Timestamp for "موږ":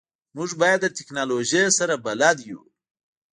0.35-0.49